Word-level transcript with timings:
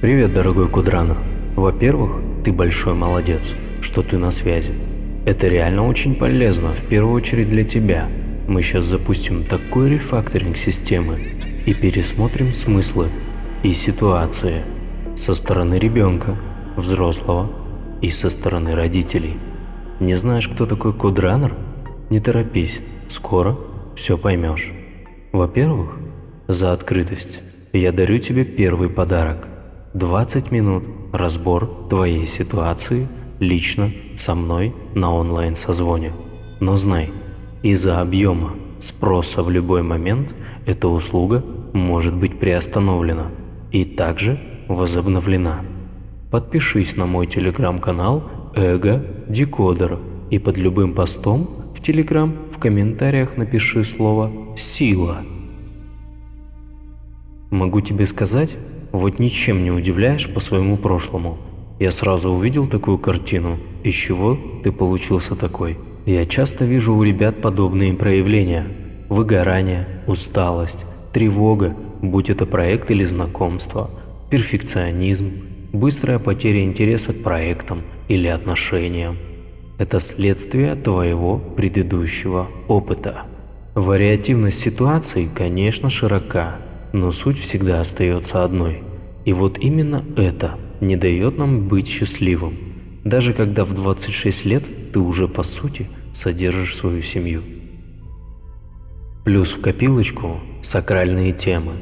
Привет, 0.00 0.32
дорогой 0.32 0.66
Кудрана. 0.66 1.14
Во-первых, 1.56 2.22
ты 2.42 2.52
большой 2.52 2.94
молодец, 2.94 3.42
что 3.82 4.00
ты 4.00 4.16
на 4.16 4.30
связи. 4.30 4.72
Это 5.26 5.46
реально 5.46 5.86
очень 5.86 6.14
полезно, 6.14 6.70
в 6.70 6.82
первую 6.86 7.12
очередь 7.12 7.50
для 7.50 7.64
тебя. 7.64 8.08
Мы 8.48 8.62
сейчас 8.62 8.86
запустим 8.86 9.44
такой 9.44 9.90
рефакторинг 9.90 10.56
системы 10.56 11.18
и 11.66 11.74
пересмотрим 11.74 12.46
смыслы 12.46 13.08
и 13.62 13.74
ситуации 13.74 14.62
со 15.18 15.34
стороны 15.34 15.74
ребенка, 15.74 16.34
взрослого 16.78 17.50
и 18.00 18.08
со 18.08 18.30
стороны 18.30 18.74
родителей. 18.74 19.36
Не 20.00 20.14
знаешь, 20.14 20.48
кто 20.48 20.64
такой 20.64 20.94
кодранер? 20.94 21.54
Не 22.08 22.20
торопись, 22.20 22.80
скоро 23.10 23.54
все 23.96 24.16
поймешь. 24.16 24.72
Во-первых, 25.32 25.98
за 26.48 26.72
открытость 26.72 27.40
я 27.74 27.92
дарю 27.92 28.18
тебе 28.18 28.46
первый 28.46 28.88
подарок. 28.88 29.46
20 29.94 30.52
минут 30.52 30.84
разбор 31.12 31.68
твоей 31.88 32.24
ситуации 32.24 33.08
лично 33.40 33.90
со 34.16 34.36
мной 34.36 34.72
на 34.94 35.12
онлайн-созвоне. 35.12 36.12
Но 36.60 36.76
знай, 36.76 37.10
из-за 37.64 38.00
объема 38.00 38.54
спроса 38.78 39.42
в 39.42 39.50
любой 39.50 39.82
момент 39.82 40.32
эта 40.64 40.86
услуга 40.86 41.44
может 41.72 42.14
быть 42.14 42.38
приостановлена 42.38 43.32
и 43.72 43.84
также 43.84 44.38
возобновлена. 44.68 45.64
Подпишись 46.30 46.96
на 46.96 47.06
мой 47.06 47.26
телеграм-канал 47.26 48.30
Эго 48.54 49.04
Декодер 49.26 49.98
и 50.30 50.38
под 50.38 50.56
любым 50.56 50.94
постом 50.94 51.72
в 51.74 51.82
телеграм 51.82 52.32
в 52.52 52.58
комментариях 52.58 53.36
напиши 53.36 53.82
слово 53.82 54.30
«Сила». 54.56 55.24
Могу 57.50 57.80
тебе 57.80 58.06
сказать, 58.06 58.54
вот 58.92 59.18
ничем 59.18 59.62
не 59.62 59.70
удивляешь 59.70 60.28
по 60.28 60.40
своему 60.40 60.76
прошлому. 60.76 61.38
Я 61.78 61.90
сразу 61.92 62.30
увидел 62.30 62.66
такую 62.66 62.98
картину, 62.98 63.58
из 63.82 63.94
чего 63.94 64.38
ты 64.62 64.72
получился 64.72 65.34
такой. 65.34 65.78
Я 66.06 66.26
часто 66.26 66.64
вижу 66.64 66.94
у 66.94 67.02
ребят 67.02 67.40
подобные 67.40 67.94
проявления. 67.94 68.66
Выгорание, 69.08 69.86
усталость, 70.06 70.84
тревога, 71.12 71.74
будь 72.02 72.30
это 72.30 72.46
проект 72.46 72.90
или 72.90 73.04
знакомство, 73.04 73.90
перфекционизм, 74.30 75.32
быстрая 75.72 76.18
потеря 76.18 76.64
интереса 76.64 77.12
к 77.12 77.22
проектам 77.22 77.82
или 78.08 78.28
отношениям. 78.28 79.16
Это 79.78 80.00
следствие 80.00 80.74
твоего 80.74 81.38
предыдущего 81.38 82.48
опыта. 82.68 83.22
Вариативность 83.74 84.60
ситуаций, 84.60 85.28
конечно, 85.34 85.90
широка, 85.90 86.56
но 86.92 87.12
суть 87.12 87.38
всегда 87.38 87.80
остается 87.80 88.44
одной. 88.44 88.82
И 89.24 89.32
вот 89.32 89.58
именно 89.58 90.04
это 90.16 90.58
не 90.80 90.96
дает 90.96 91.38
нам 91.38 91.68
быть 91.68 91.86
счастливым, 91.86 92.54
даже 93.04 93.32
когда 93.32 93.64
в 93.64 93.74
26 93.74 94.44
лет 94.44 94.92
ты 94.92 94.98
уже 94.98 95.28
по 95.28 95.42
сути 95.42 95.88
содержишь 96.12 96.76
свою 96.76 97.02
семью. 97.02 97.42
Плюс 99.24 99.52
в 99.52 99.60
копилочку 99.60 100.40
сакральные 100.62 101.32
темы, 101.32 101.72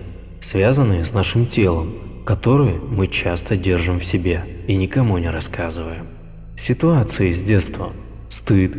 связанные 0.40 1.04
с 1.04 1.12
нашим 1.12 1.46
телом, 1.46 1.94
которые 2.24 2.78
мы 2.78 3.06
часто 3.06 3.56
держим 3.56 4.00
в 4.00 4.04
себе 4.04 4.44
и 4.66 4.76
никому 4.76 5.18
не 5.18 5.30
рассказываем. 5.30 6.06
Ситуации 6.56 7.32
с 7.32 7.42
детства, 7.42 7.92
стыд, 8.28 8.76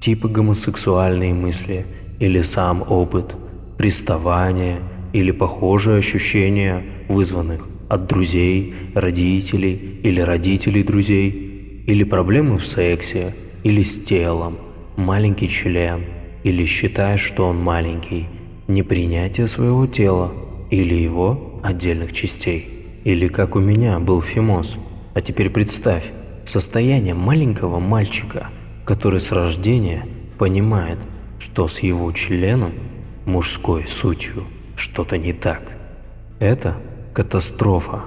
типа 0.00 0.28
гомосексуальные 0.28 1.32
мысли 1.32 1.86
или 2.18 2.42
сам 2.42 2.84
опыт, 2.88 3.36
приставание– 3.78 4.80
или 5.16 5.30
похожие 5.30 5.98
ощущения, 5.98 6.82
вызванных 7.08 7.66
от 7.88 8.06
друзей, 8.06 8.74
родителей 8.94 10.00
или 10.02 10.20
родителей 10.20 10.82
друзей, 10.82 11.84
или 11.86 12.04
проблемы 12.04 12.58
в 12.58 12.66
сексе, 12.66 13.34
или 13.62 13.82
с 13.82 14.02
телом, 14.02 14.58
маленький 14.96 15.48
член, 15.48 16.04
или 16.42 16.66
считаешь, 16.66 17.20
что 17.20 17.48
он 17.48 17.62
маленький, 17.62 18.26
непринятие 18.68 19.48
своего 19.48 19.86
тела 19.86 20.32
или 20.70 20.94
его 20.94 21.60
отдельных 21.62 22.12
частей. 22.12 22.68
Или 23.04 23.28
как 23.28 23.54
у 23.54 23.60
меня 23.60 23.98
был 24.00 24.20
фимоз. 24.20 24.76
А 25.14 25.20
теперь 25.20 25.50
представь, 25.50 26.04
состояние 26.44 27.14
маленького 27.14 27.78
мальчика, 27.78 28.48
который 28.84 29.20
с 29.20 29.30
рождения 29.30 30.06
понимает, 30.38 30.98
что 31.38 31.68
с 31.68 31.80
его 31.80 32.10
членом, 32.12 32.72
мужской 33.24 33.86
сутью, 33.88 34.44
что-то 34.76 35.18
не 35.18 35.32
так. 35.32 35.72
Это 36.38 36.76
катастрофа. 37.16 38.02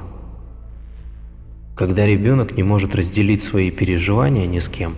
Когда 1.75 2.05
ребенок 2.05 2.55
не 2.55 2.61
может 2.61 2.93
разделить 2.93 3.41
свои 3.41 3.71
переживания 3.71 4.45
ни 4.45 4.59
с 4.59 4.69
кем, 4.69 4.97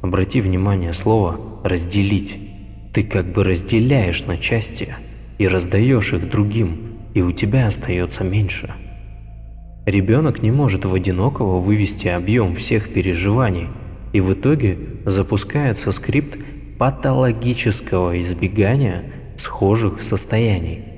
обрати 0.00 0.40
внимание 0.40 0.94
слово 0.94 1.38
«разделить». 1.62 2.38
Ты 2.94 3.02
как 3.02 3.34
бы 3.34 3.44
разделяешь 3.44 4.24
на 4.24 4.38
части 4.38 4.94
и 5.36 5.46
раздаешь 5.46 6.14
их 6.14 6.30
другим, 6.30 7.00
и 7.12 7.20
у 7.20 7.32
тебя 7.32 7.66
остается 7.66 8.24
меньше. 8.24 8.72
Ребенок 9.84 10.42
не 10.42 10.50
может 10.50 10.86
в 10.86 10.94
одинокого 10.94 11.60
вывести 11.60 12.08
объем 12.08 12.54
всех 12.54 12.90
переживаний, 12.94 13.66
и 14.14 14.22
в 14.22 14.32
итоге 14.32 14.78
запускается 15.04 15.92
скрипт 15.92 16.38
патологического 16.78 18.18
избегания 18.18 19.04
схожих 19.36 20.02
состояний. 20.02 20.89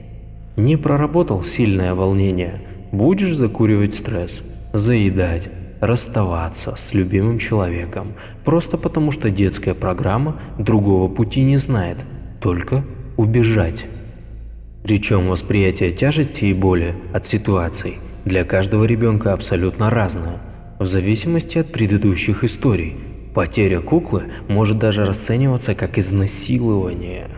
Не 0.56 0.76
проработал 0.76 1.42
сильное 1.42 1.94
волнение, 1.94 2.60
будешь 2.92 3.34
закуривать 3.34 3.94
стресс, 3.94 4.42
заедать, 4.74 5.48
расставаться 5.80 6.76
с 6.76 6.92
любимым 6.92 7.38
человеком, 7.38 8.12
просто 8.44 8.76
потому 8.76 9.10
что 9.12 9.30
детская 9.30 9.74
программа 9.74 10.38
другого 10.58 11.08
пути 11.08 11.42
не 11.42 11.56
знает, 11.56 11.98
только 12.40 12.84
убежать. 13.16 13.86
Причем 14.82 15.28
восприятие 15.28 15.92
тяжести 15.92 16.44
и 16.46 16.54
боли 16.54 16.94
от 17.12 17.24
ситуаций 17.26 17.98
для 18.24 18.44
каждого 18.44 18.84
ребенка 18.84 19.32
абсолютно 19.32 19.90
разное, 19.90 20.38
в 20.78 20.84
зависимости 20.84 21.58
от 21.58 21.72
предыдущих 21.72 22.44
историй. 22.44 22.96
Потеря 23.34 23.80
куклы 23.80 24.24
может 24.48 24.78
даже 24.78 25.06
расцениваться 25.06 25.74
как 25.74 25.96
изнасилование. 25.96 27.30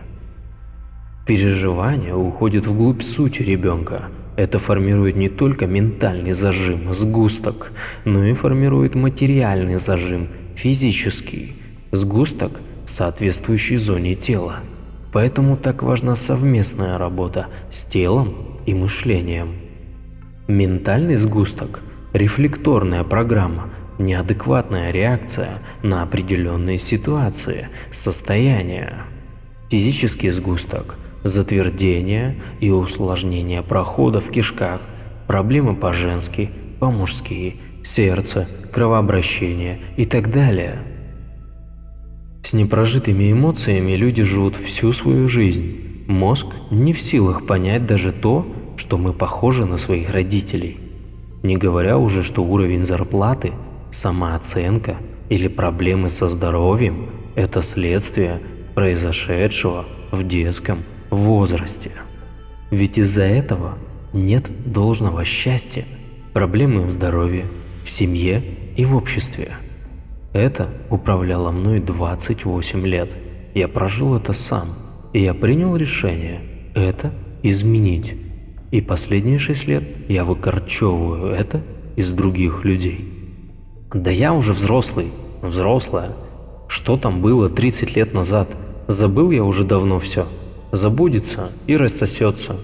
Переживания 1.25 2.13
уходят 2.13 2.67
вглубь 2.67 3.01
сути 3.01 3.41
ребенка. 3.41 4.09
Это 4.35 4.59
формирует 4.59 5.15
не 5.15 5.27
только 5.27 5.65
ментальный 5.65 6.33
зажим, 6.33 6.93
сгусток, 6.93 7.71
но 8.03 8.23
и 8.23 8.33
формирует 8.33 8.93
материальный 8.93 9.77
зажим, 9.77 10.27
физический, 10.55 11.55
сгусток, 11.91 12.61
соответствующий 12.85 13.77
зоне 13.77 14.13
тела. 14.13 14.57
Поэтому 15.11 15.57
так 15.57 15.81
важна 15.81 16.15
совместная 16.15 16.99
работа 16.99 17.47
с 17.71 17.85
телом 17.85 18.59
и 18.67 18.75
мышлением. 18.75 19.55
Ментальный 20.47 21.15
сгусток– 21.15 21.81
рефлекторная 22.13 23.03
программа, 23.03 23.69
неадекватная 23.97 24.91
реакция 24.91 25.57
на 25.81 26.03
определенные 26.03 26.77
ситуации, 26.77 27.69
состояния. 27.91 28.97
Физический 29.71 30.29
сгусток– 30.29 30.99
затвердение 31.25 32.35
и 32.59 32.69
усложнение 32.69 33.63
прохода 33.63 34.19
в 34.19 34.29
кишках, 34.29 34.81
проблемы 35.25 35.75
по-женски, 35.75 36.51
по-мужски, 36.79 37.55
сердце, 37.83 38.47
кровообращение 38.71 39.79
и 39.97 40.05
так 40.05 40.31
далее. 40.31 40.77
С 42.43 42.53
непрожитыми 42.53 43.31
эмоциями 43.31 43.93
люди 43.93 44.21
живут 44.21 44.55
всю 44.55 44.93
свою 44.93 45.27
жизнь. 45.27 46.05
Мозг 46.07 46.45
не 46.69 46.93
в 46.93 47.01
силах 47.01 47.47
понять 47.47 47.87
даже 47.87 48.11
то, 48.11 48.45
что 48.77 48.99
мы 48.99 49.11
похожи 49.11 49.65
на 49.65 49.77
своих 49.77 50.11
родителей. 50.11 50.77
Не 51.41 51.57
говоря 51.57 51.97
уже, 51.97 52.21
что 52.21 52.43
уровень 52.43 52.85
зарплаты, 52.85 53.53
самооценка 53.89 54.97
или 55.29 55.47
проблемы 55.47 56.11
со 56.11 56.29
здоровьем– 56.29 57.09
это 57.35 57.63
следствие 57.63 58.39
произошедшего 58.75 59.85
в 60.11 60.27
детском 60.27 60.79
возрасте. 61.09 61.91
Ведь 62.71 62.97
из-за 62.97 63.23
этого 63.23 63.77
нет 64.13 64.49
должного 64.65 65.25
счастья, 65.25 65.85
проблемы 66.33 66.85
в 66.85 66.91
здоровье, 66.91 67.45
в 67.83 67.91
семье 67.91 68.43
и 68.75 68.85
в 68.85 68.95
обществе. 68.95 69.53
Это 70.33 70.69
управляло 70.89 71.51
мной 71.51 71.79
28 71.79 72.85
лет. 72.85 73.11
Я 73.53 73.67
прожил 73.67 74.15
это 74.15 74.33
сам, 74.33 74.69
и 75.13 75.21
я 75.21 75.33
принял 75.33 75.75
решение 75.75 76.41
это 76.73 77.13
изменить. 77.43 78.15
И 78.71 78.81
последние 78.81 79.39
6 79.39 79.67
лет 79.67 79.83
я 80.09 80.25
выкорчевываю 80.25 81.33
это 81.33 81.61
из 81.95 82.11
других 82.11 82.65
людей. 82.65 83.05
Да 83.93 84.11
я 84.11 84.33
уже 84.33 84.51
взрослый, 84.51 85.11
взрослая. 85.41 86.11
Что 86.67 86.97
там 86.97 87.21
было 87.21 87.47
30 87.47 87.95
лет 87.95 88.13
назад? 88.13 88.49
Забыл 88.87 89.31
я 89.31 89.43
уже 89.43 89.63
давно 89.63 89.99
все 89.99 90.27
забудется 90.71 91.49
и 91.67 91.75
рассосется. 91.77 92.57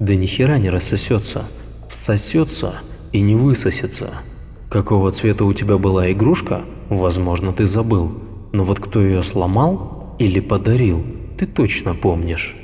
Да 0.00 0.14
ни 0.14 0.26
хера 0.26 0.58
не 0.58 0.70
рассосется, 0.70 1.44
всосется 1.88 2.74
и 3.12 3.20
не 3.20 3.34
высосется. 3.34 4.10
Какого 4.68 5.12
цвета 5.12 5.44
у 5.44 5.52
тебя 5.52 5.78
была 5.78 6.10
игрушка, 6.10 6.62
возможно, 6.88 7.52
ты 7.52 7.66
забыл, 7.66 8.12
но 8.52 8.64
вот 8.64 8.80
кто 8.80 9.00
ее 9.00 9.22
сломал 9.22 10.16
или 10.18 10.40
подарил, 10.40 11.04
ты 11.38 11.46
точно 11.46 11.94
помнишь. 11.94 12.56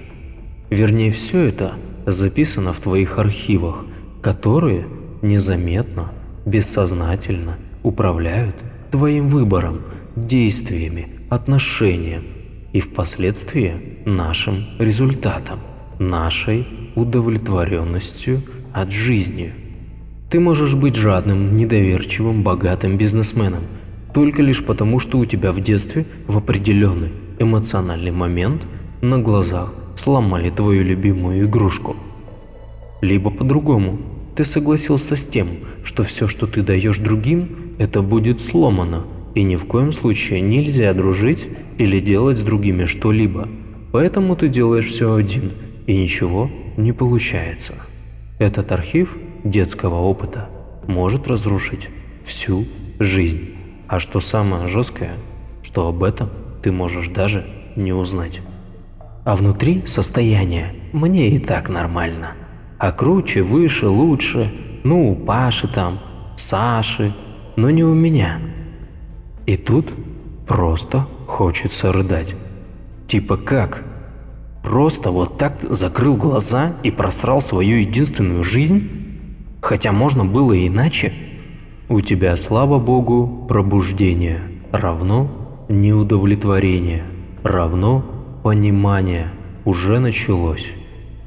Вернее, 0.70 1.10
все 1.10 1.44
это 1.44 1.74
записано 2.06 2.72
в 2.72 2.80
твоих 2.80 3.18
архивах, 3.18 3.84
которые 4.22 4.86
незаметно, 5.22 6.12
бессознательно 6.44 7.56
управляют 7.82 8.56
твоим 8.90 9.28
выбором, 9.28 9.82
действиями, 10.16 11.20
отношением 11.28 12.24
и 12.72 12.80
впоследствии 12.80 13.72
нашим 14.04 14.64
результатом, 14.78 15.58
нашей 15.98 16.66
удовлетворенностью 16.94 18.42
от 18.72 18.92
жизни. 18.92 19.52
Ты 20.30 20.38
можешь 20.38 20.74
быть 20.74 20.94
жадным, 20.94 21.56
недоверчивым, 21.56 22.42
богатым 22.42 22.96
бизнесменом, 22.96 23.62
только 24.14 24.42
лишь 24.42 24.64
потому, 24.64 25.00
что 25.00 25.18
у 25.18 25.24
тебя 25.24 25.52
в 25.52 25.60
детстве 25.60 26.06
в 26.26 26.36
определенный 26.36 27.10
эмоциональный 27.38 28.12
момент 28.12 28.66
на 29.00 29.18
глазах 29.18 29.74
сломали 29.96 30.50
твою 30.50 30.84
любимую 30.84 31.46
игрушку. 31.46 31.96
Либо 33.00 33.30
по-другому, 33.30 33.98
ты 34.36 34.44
согласился 34.44 35.16
с 35.16 35.24
тем, 35.24 35.48
что 35.84 36.02
все, 36.02 36.28
что 36.28 36.46
ты 36.46 36.62
даешь 36.62 36.98
другим, 36.98 37.74
это 37.78 38.02
будет 38.02 38.40
сломано, 38.40 39.04
и 39.34 39.42
ни 39.42 39.56
в 39.56 39.64
коем 39.66 39.92
случае 39.92 40.40
нельзя 40.40 40.92
дружить 40.94 41.48
или 41.78 42.00
делать 42.00 42.38
с 42.38 42.42
другими 42.42 42.84
что-либо. 42.84 43.48
Поэтому 43.92 44.36
ты 44.36 44.48
делаешь 44.48 44.86
все 44.86 45.14
один, 45.14 45.52
и 45.86 45.96
ничего 45.96 46.50
не 46.76 46.92
получается. 46.92 47.74
Этот 48.38 48.72
архив 48.72 49.16
детского 49.44 49.96
опыта 49.96 50.48
может 50.86 51.28
разрушить 51.28 51.88
всю 52.24 52.64
жизнь. 52.98 53.50
А 53.88 53.98
что 53.98 54.20
самое 54.20 54.68
жесткое, 54.68 55.14
что 55.62 55.88
об 55.88 56.04
этом 56.04 56.30
ты 56.62 56.70
можешь 56.70 57.08
даже 57.08 57.44
не 57.76 57.92
узнать. 57.92 58.40
А 59.24 59.36
внутри 59.36 59.86
состояние 59.86 60.74
«мне 60.92 61.30
и 61.30 61.38
так 61.38 61.68
нормально». 61.68 62.32
А 62.78 62.92
круче, 62.92 63.42
выше, 63.42 63.88
лучше, 63.88 64.50
ну 64.84 65.10
у 65.10 65.14
Паши 65.14 65.68
там, 65.68 66.00
Саши, 66.38 67.12
но 67.56 67.68
не 67.68 67.84
у 67.84 67.92
меня. 67.92 68.38
И 69.50 69.56
тут 69.56 69.92
просто 70.46 71.08
хочется 71.26 71.92
рыдать. 71.92 72.36
Типа 73.08 73.36
как? 73.36 73.82
Просто 74.62 75.10
вот 75.10 75.38
так 75.38 75.56
закрыл 75.68 76.14
глаза 76.14 76.74
и 76.84 76.92
просрал 76.92 77.42
свою 77.42 77.78
единственную 77.78 78.44
жизнь? 78.44 78.88
Хотя 79.60 79.90
можно 79.90 80.24
было 80.24 80.54
иначе. 80.54 81.12
У 81.88 82.00
тебя, 82.00 82.36
слава 82.36 82.78
богу, 82.78 83.44
пробуждение 83.48 84.38
равно 84.70 85.66
неудовлетворение 85.68 87.02
равно 87.42 88.04
понимание 88.44 89.32
уже 89.64 89.98
началось. 89.98 90.68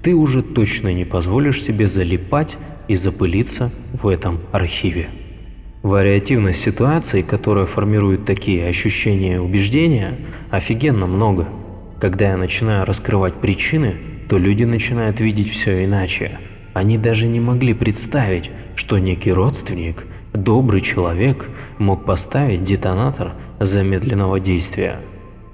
Ты 0.02 0.16
уже 0.16 0.44
точно 0.44 0.94
не 0.94 1.04
позволишь 1.04 1.62
себе 1.62 1.90
залипать 1.90 2.56
и 2.88 2.96
запылиться 2.96 3.70
в 4.02 4.08
этом 4.08 4.40
архиве. 4.54 5.10
Вариативность 5.84 6.62
ситуаций, 6.62 7.22
которая 7.22 7.66
формирует 7.66 8.26
такие 8.26 8.68
ощущения 8.68 9.36
и 9.36 9.38
убеждения, 9.38 10.18
офигенно 10.50 11.06
много– 11.06 11.48
когда 12.04 12.32
я 12.32 12.36
начинаю 12.36 12.86
раскрывать 12.86 13.36
причины, 13.36 13.96
то 14.28 14.38
люди 14.38 14.66
начинают 14.66 15.22
видеть 15.22 15.50
все 15.50 15.86
иначе. 15.86 16.38
Они 16.74 16.98
даже 16.98 17.30
не 17.30 17.40
могли 17.40 17.74
представить, 17.74 18.52
что 18.76 18.98
некий 18.98 19.32
родственник, 19.32 20.06
добрый 20.34 20.82
человек, 20.82 21.50
мог 21.78 22.04
поставить 22.04 22.66
детонатор 22.66 23.36
замедленного 23.62 24.42
действия. 24.42 24.98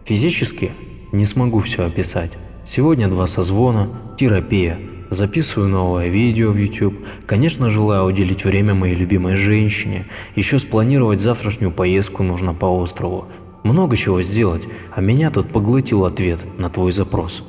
Физически 0.06 0.72
не 1.12 1.28
смогу 1.28 1.60
все 1.60 1.86
описать. 1.86 2.32
Сегодня 2.66 3.08
два 3.10 3.28
созвона, 3.28 3.90
терапия, 4.20 4.80
записываю 5.10 5.70
новое 5.70 6.10
видео 6.10 6.52
в 6.52 6.58
YouTube, 6.58 7.06
конечно 7.26 7.70
желаю 7.70 8.06
уделить 8.06 8.46
время 8.46 8.74
моей 8.74 8.96
любимой 8.96 9.36
женщине, 9.36 10.06
еще 10.36 10.60
спланировать 10.60 11.20
завтрашнюю 11.20 11.72
поездку 11.72 12.24
нужно 12.24 12.54
по 12.54 12.66
острову, 12.66 13.28
много 13.64 13.98
чего 13.98 14.22
сделать, 14.22 14.68
а 14.94 15.02
меня 15.02 15.32
тут 15.32 15.50
поглотил 15.50 16.06
ответ 16.06 16.40
на 16.58 16.70
твой 16.70 16.92
запрос. 16.92 17.44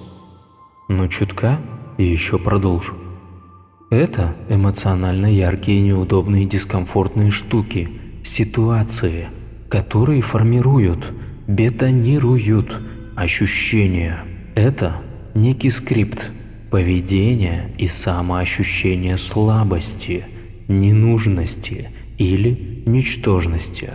Ну 0.89 1.07
чутка 1.09 1.59
и 1.99 2.05
еще 2.05 2.39
продолжу. 2.39 2.95
Это 3.91 4.37
эмоционально 4.49 5.27
яркие, 5.27 5.81
неудобные, 5.83 6.47
дискомфортные 6.47 7.31
штуки, 7.31 7.89
ситуации, 8.25 9.29
которые 9.69 10.23
формируют, 10.23 11.13
бетонируют 11.47 12.77
ощущения. 13.17 14.19
Это 14.55 14.97
некий 15.35 15.71
скрипт 15.71 16.31
поведения 16.71 17.71
и 17.79 17.87
самоощущения 17.87 19.17
слабости, 19.17 20.25
ненужности 20.69 21.91
или 22.17 22.83
ничтожности. 22.87 23.91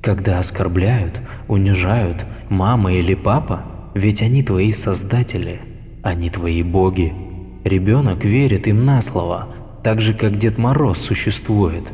Когда 0.00 0.38
оскорбляют, 0.38 1.20
унижают 1.48 2.24
мама 2.48 2.92
или 2.92 3.14
папа, 3.14 3.64
ведь 3.94 4.22
они 4.22 4.42
твои 4.42 4.72
создатели, 4.72 5.60
они 6.02 6.30
твои 6.30 6.62
боги. 6.62 7.12
Ребенок 7.64 8.24
верит 8.24 8.66
им 8.66 8.84
на 8.84 9.00
слово, 9.02 9.48
так 9.82 10.00
же 10.00 10.14
как 10.14 10.38
Дед 10.38 10.58
Мороз 10.58 10.98
существует. 10.98 11.84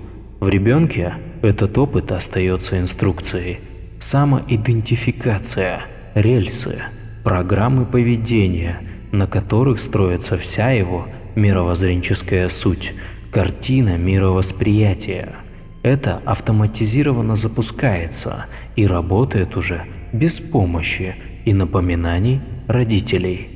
В 0.41 0.49
ребенке 0.49 1.15
этот 1.43 1.77
опыт 1.77 2.13
остается 2.13 2.79
инструкцией. 2.79 3.61
Самоидентификация, 3.99 5.81
рельсы, 6.15 6.79
программы 7.25 7.85
поведения, 7.85 8.81
на 9.13 9.27
которых 9.27 9.81
строится 9.81 10.37
вся 10.37 10.71
его 10.71 11.07
мировоззренческая 11.35 12.49
суть, 12.49 12.95
картина 13.31 13.97
мировосприятия. 13.97 15.35
Это 15.83 16.21
автоматизированно 16.25 17.37
запускается 17.37 18.47
и 18.77 18.87
работает 18.87 19.57
уже 19.57 19.85
без 20.13 20.41
помощи 20.41 21.15
и 21.45 21.53
напоминаний 21.53 22.41
родителей. 22.67 23.49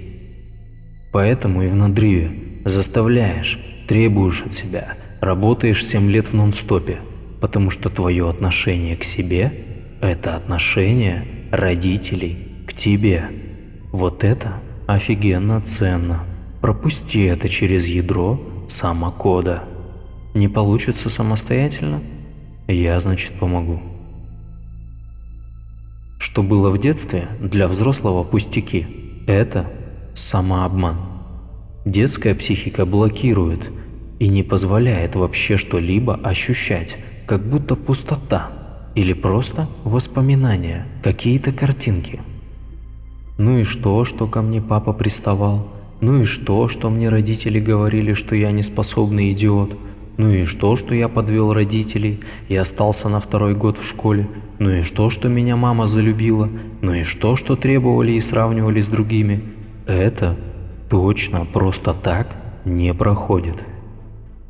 Поэтому 1.13 1.63
и 1.63 1.69
в 1.69 1.75
надрыве 1.75 2.31
заставляешь, 2.65 3.59
требуешь 3.87 4.43
от 4.47 4.55
себя, 4.55 4.95
работаешь 5.21 5.85
7 5.85 6.11
лет 6.11 6.29
в 6.29 6.35
нон-стопе, 6.35 6.99
потому 7.41 7.71
что 7.71 7.91
твое 7.91 8.29
отношение 8.29 8.97
к 8.97 9.05
себе– 9.05 9.53
это 10.01 10.37
отношение 10.37 11.25
родителей 11.51 12.39
к 12.67 12.73
тебе. 12.73 13.25
Вот 13.91 14.25
это 14.25 14.55
офигенно 14.87 15.61
ценно. 15.61 16.21
Пропусти 16.61 17.25
это 17.25 17.49
через 17.49 17.87
ядро 17.87 18.41
самокода. 18.69 19.65
Не 20.35 20.49
получится 20.49 21.11
самостоятельно? 21.11 22.01
Я, 22.69 22.99
значит, 23.01 23.33
помогу. 23.33 23.81
Что 26.19 26.43
было 26.43 26.71
в 26.71 26.81
детстве, 26.81 27.27
для 27.41 27.69
взрослого 27.69 28.23
пустяки. 28.23 28.87
Это 29.27 29.67
самообман. 30.15 30.97
Детская 31.85 32.35
психика 32.35 32.87
блокирует 32.87 33.71
и 34.21 34.29
не 34.29 34.43
позволяет 34.43 35.17
вообще 35.17 35.57
что-либо 35.57 36.15
ощущать, 36.15 36.97
как 37.27 37.45
будто 37.45 37.75
пустота 37.75 38.51
или 38.95 39.13
просто 39.13 39.69
воспоминания, 39.85 40.87
какие-то 41.03 41.53
картинки. 41.53 42.21
Ну 43.43 43.59
и 43.59 43.65
что, 43.65 44.05
что 44.05 44.29
ко 44.29 44.41
мне 44.41 44.63
папа 44.63 44.93
приставал? 44.93 45.67
Ну 46.01 46.21
и 46.21 46.25
что, 46.25 46.69
что 46.69 46.91
мне 46.91 47.09
родители 47.09 47.59
говорили, 47.59 48.15
что 48.15 48.37
я 48.37 48.53
неспособный 48.53 49.33
идиот? 49.33 49.77
Ну 50.17 50.31
и 50.31 50.45
что, 50.45 50.77
что 50.77 50.95
я 50.95 51.09
подвел 51.09 51.53
родителей 51.53 52.21
и 52.47 52.55
остался 52.55 53.09
на 53.09 53.19
второй 53.19 53.57
год 53.57 53.79
в 53.79 53.85
школе? 53.85 54.29
Ну 54.61 54.71
и 54.71 54.83
что, 54.83 55.11
что 55.11 55.29
меня 55.29 55.57
мама 55.57 55.89
залюбила? 55.89 56.49
Ну 56.83 56.95
и 56.95 57.03
что, 57.03 57.35
что 57.35 57.57
требовали 57.57 58.13
и 58.13 58.21
сравнивали 58.21 58.81
с 58.81 58.87
другими? 58.87 59.43
Это 59.89 60.37
точно 60.89 61.45
просто 61.45 61.95
так 61.95 62.37
не 62.65 62.95
проходит. 62.95 63.57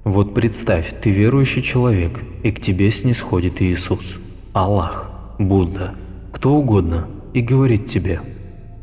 Вот 0.05 0.35
представь, 0.35 0.93
ты 1.01 1.09
верующий 1.09 1.63
человек, 1.63 2.21
и 2.43 2.53
к 2.53 2.61
тебе 2.61 2.91
снисходит 2.91 3.63
Иисус, 3.63 4.19
Аллах, 4.53 5.11
Будда, 5.39 5.95
кто 6.31 6.53
угодно, 6.53 7.07
и 7.33 7.41
говорит 7.41 7.87
тебе, 7.87 8.21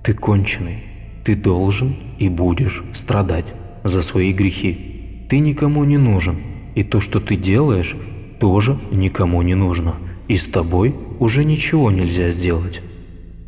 ты 0.03 0.13
конченый, 0.13 0.83
ты 1.23 1.35
должен 1.35 1.95
и 2.17 2.29
будешь 2.29 2.83
страдать 2.93 3.53
за 3.83 4.01
свои 4.01 4.33
грехи. 4.33 5.25
Ты 5.29 5.39
никому 5.39 5.83
не 5.83 5.97
нужен, 5.97 6.37
и 6.75 6.83
то, 6.83 7.01
что 7.01 7.19
ты 7.19 7.35
делаешь, 7.35 7.95
тоже 8.39 8.77
никому 8.91 9.41
не 9.41 9.55
нужно. 9.55 9.95
И 10.27 10.35
с 10.37 10.47
тобой 10.47 10.95
уже 11.19 11.43
ничего 11.43 11.91
нельзя 11.91 12.29
сделать. 12.29 12.81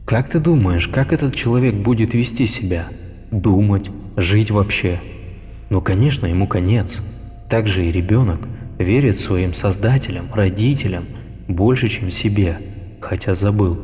Как 0.05 0.29
ты 0.29 0.39
думаешь, 0.39 0.87
как 0.87 1.13
этот 1.13 1.35
человек 1.35 1.75
будет 1.75 2.13
вести 2.13 2.45
себя? 2.45 2.87
Думать, 3.31 3.89
жить 4.17 4.51
вообще? 4.51 4.99
Ну, 5.69 5.79
конечно, 5.81 6.25
ему 6.25 6.47
конец. 6.47 6.99
Так 7.49 7.67
же 7.67 7.85
и 7.85 7.91
ребенок. 7.91 8.47
верит 8.77 9.17
своим 9.17 9.53
создателям, 9.53 10.25
родителям 10.33 11.05
больше, 11.47 11.87
чем 11.87 12.09
себе, 12.09 12.57
хотя 12.99 13.35
забыл 13.35 13.79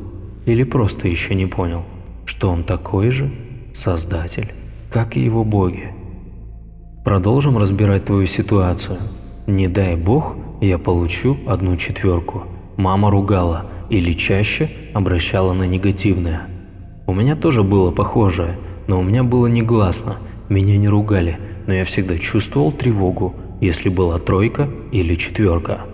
или 0.45 0.63
просто 0.63 1.07
еще 1.07 1.35
не 1.35 1.45
понял, 1.45 1.83
что 2.27 2.49
он 2.49 2.63
такой 2.63 3.09
же 3.09 3.31
создатель, 3.73 4.51
как 4.91 5.17
и 5.17 5.23
его 5.23 5.43
боги. 5.43 5.93
Продолжим 7.03 7.57
разбирать 7.57 8.05
твою 8.05 8.27
ситуацию. 8.27 8.99
Не 9.47 9.67
дай 9.67 9.95
бог, 9.95 10.35
я 10.61 10.77
получу 10.77 11.37
одну 11.47 11.77
четверку. 11.77 12.43
Мама 12.75 13.09
ругала 13.09 13.65
или 13.89 14.11
чаще 14.11 14.69
обращала 14.93 15.53
на 15.53 15.63
негативное. 15.63 16.41
У 17.07 17.13
меня 17.13 17.37
тоже 17.37 17.63
было 17.63 17.91
похожее, 17.91 18.57
но 18.87 18.99
у 18.99 19.03
меня 19.03 19.23
было 19.23 19.47
негласно. 19.47 20.17
Меня 20.49 20.77
не 20.77 20.89
ругали, 20.89 21.39
но 21.65 21.73
я 21.73 21.85
всегда 21.85 22.17
чувствовал 22.17 22.73
тревогу, 22.73 23.35
если 23.61 23.87
была 23.87 24.19
тройка 24.19 24.67
или 24.91 25.15
четверка. 25.15 25.85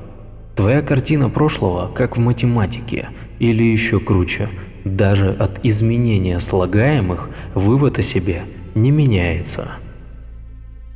Твоя 0.55 0.81
картина 0.81 1.29
прошлого, 1.29 1.91
как 1.93 2.17
в 2.17 2.19
математике, 2.19 3.09
или 3.39 3.63
еще 3.63 3.99
круче, 3.99 4.49
даже 4.83 5.31
от 5.31 5.63
изменения 5.65 6.39
слагаемых 6.39 7.29
вывод 7.53 7.99
о 7.99 8.03
себе 8.03 8.43
не 8.75 8.91
меняется. 8.91 9.71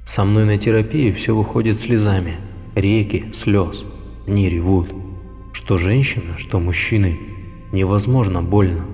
Со 0.06 0.24
мной 0.24 0.46
на 0.46 0.58
терапии 0.58 1.12
все 1.12 1.36
выходит 1.36 1.78
слезами, 1.78 2.36
реки 2.76 3.26
слез, 3.34 3.86
не 4.26 4.50
ревут. 4.50 4.90
Что 5.54 5.78
женщина, 5.78 6.38
что 6.38 6.60
мужчины, 6.60 7.18
невозможно 7.72 8.42
больно. 8.42 8.86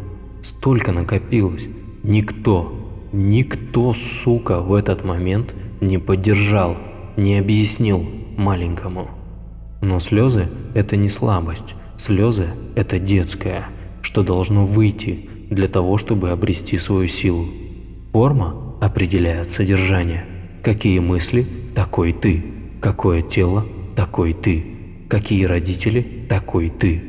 Столько 0.42 0.92
накопилось, 0.92 1.68
никто, 2.04 2.74
никто, 3.12 3.94
сука, 4.24 4.60
в 4.60 4.74
этот 4.74 5.06
момент 5.06 5.54
не 5.82 5.98
поддержал, 5.98 6.78
не 7.16 7.38
объяснил 7.38 8.06
маленькому. 8.38 9.10
Но 9.82 10.00
слезы– 10.00 10.50
это 10.74 10.96
не 10.96 11.10
слабость, 11.10 11.76
слезы– 11.98 12.50
это 12.76 13.00
детское, 13.00 13.68
что 14.04 14.22
должно 14.22 14.68
выйти 14.68 15.28
для 15.50 15.68
того, 15.68 15.98
чтобы 15.98 16.30
обрести 16.30 16.78
свою 16.78 17.08
силу. 17.08 17.48
Форма 18.12 18.76
определяет 18.80 19.50
содержание. 19.50 20.26
Какие 20.62 21.00
мысли– 21.00 21.48
такой 21.76 22.14
ты. 22.14 22.44
Какое 22.80 23.24
тело– 23.24 23.66
такой 23.96 24.34
ты. 24.34 24.64
Какие 25.10 25.46
родители– 25.46 26.06
такой 26.30 26.70
ты. 26.70 27.02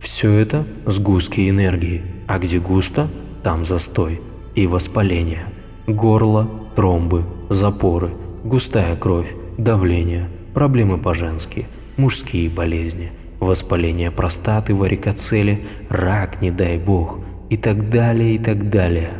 Все 0.00 0.32
это– 0.32 0.66
сгустки 0.86 1.48
энергии, 1.48 2.02
а 2.26 2.38
где 2.38 2.58
густо– 2.58 3.08
там 3.42 3.64
застой 3.64 4.20
и 4.54 4.66
воспаление. 4.66 5.46
Горло, 5.86 6.48
тромбы, 6.76 7.24
запоры, 7.48 8.10
густая 8.44 8.96
кровь, 8.96 9.34
давление, 9.58 10.28
проблемы 10.54 10.98
по-женски, 10.98 11.66
мужские 11.96 12.48
болезни, 12.48 13.12
воспаление 13.40 14.10
простаты, 14.10 14.74
варикоцели, 14.74 15.60
рак, 15.88 16.42
не 16.42 16.50
дай 16.50 16.78
бог, 16.78 17.18
и 17.48 17.56
так 17.56 17.90
далее, 17.90 18.36
и 18.36 18.38
так 18.38 18.70
далее. 18.70 19.10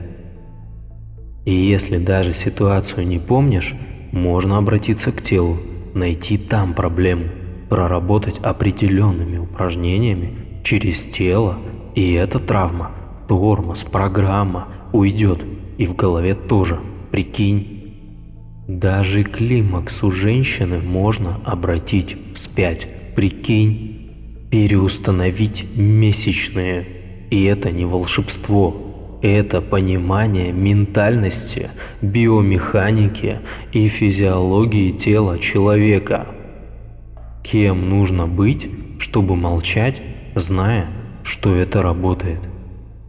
И 1.44 1.54
если 1.54 1.98
даже 1.98 2.32
ситуацию 2.32 3.06
не 3.06 3.18
помнишь, 3.18 3.74
можно 4.12 4.58
обратиться 4.58 5.10
к 5.10 5.22
телу, 5.22 5.58
найти 5.94 6.38
там 6.38 6.74
проблему, 6.74 7.24
проработать 7.68 8.38
определенными 8.38 9.38
упражнениями 9.38 10.60
через 10.62 11.02
тело, 11.04 11.58
и 11.94 12.12
эта 12.12 12.38
травма, 12.38 12.92
тормоз, 13.26 13.82
программа 13.84 14.68
уйдет, 14.92 15.44
и 15.78 15.86
в 15.86 15.96
голове 15.96 16.34
тоже, 16.34 16.80
прикинь. 17.10 17.78
Даже 18.68 19.24
климакс 19.24 20.02
у 20.04 20.10
женщины 20.10 20.78
можно 20.78 21.40
обратить 21.44 22.16
вспять. 22.34 22.86
Прикинь, 23.16 23.89
переустановить 24.50 25.64
месячные. 25.76 26.85
И 27.30 27.45
это 27.45 27.71
не 27.71 27.85
волшебство. 27.85 28.76
Это 29.23 29.61
понимание 29.61 30.50
ментальности, 30.50 31.69
биомеханики 32.00 33.40
и 33.73 33.87
физиологии 33.88 34.92
тела 34.92 35.38
человека. 35.38 36.26
Кем 37.42 37.88
нужно 37.88 38.26
быть, 38.26 38.69
чтобы 38.99 39.37
молчать, 39.37 40.00
зная, 40.35 40.87
что 41.23 41.54
это 41.54 41.83
работает? 41.83 42.40